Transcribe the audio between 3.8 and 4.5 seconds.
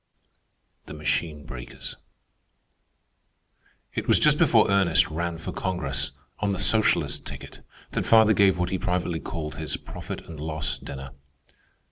It was just